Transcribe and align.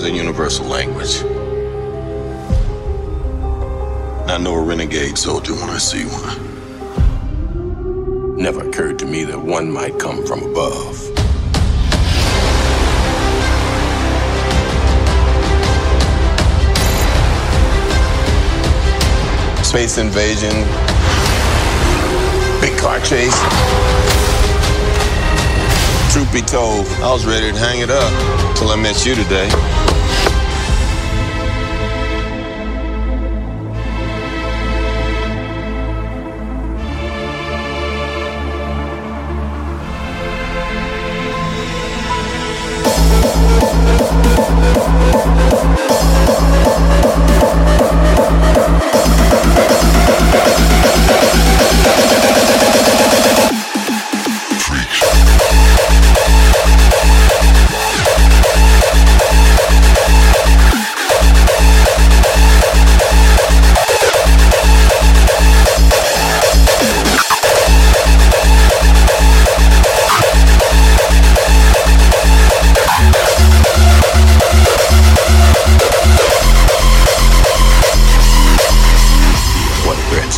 is 0.00 0.06
a 0.06 0.10
universal 0.10 0.64
language. 0.64 1.22
I 4.30 4.38
know 4.38 4.54
a 4.54 4.62
renegade 4.62 5.18
soldier 5.18 5.52
when 5.54 5.68
I 5.68 5.76
see 5.76 6.04
one. 6.04 6.38
Never 8.36 8.66
occurred 8.66 8.98
to 9.00 9.06
me 9.06 9.24
that 9.24 9.38
one 9.38 9.70
might 9.70 9.98
come 9.98 10.24
from 10.24 10.42
above. 10.42 10.96
Space 19.66 19.98
invasion, 19.98 20.64
big 22.60 22.78
car 22.78 23.00
chase. 23.00 23.38
Truth 26.12 26.32
be 26.32 26.40
told, 26.42 26.86
I 27.02 27.12
was 27.12 27.26
ready 27.26 27.52
to 27.52 27.58
hang 27.58 27.80
it 27.80 27.90
up 27.90 28.56
till 28.56 28.70
I 28.70 28.76
met 28.76 29.04
you 29.04 29.14
today. 29.14 29.50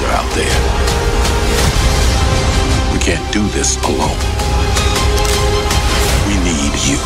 Are 0.01 0.09
out 0.09 0.35
there? 0.35 0.47
We 2.95 2.99
can't 2.99 3.31
do 3.31 3.47
this 3.49 3.77
alone. 3.85 4.17
We 6.27 6.35
need 6.43 6.73
you. 6.89 6.99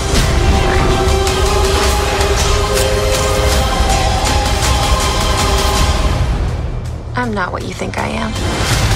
I'm 7.16 7.34
not 7.34 7.50
what 7.50 7.64
you 7.64 7.74
think 7.74 7.98
I 7.98 8.06
am. 8.06 8.95